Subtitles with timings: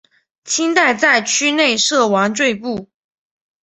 [0.45, 2.89] 清代在区内设王赘步。